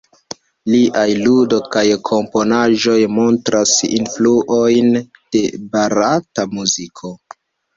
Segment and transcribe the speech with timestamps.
[0.69, 4.91] Liaj ludo kaj komponaĵoj montras influojn
[5.37, 5.45] de
[5.77, 7.17] barata muziko.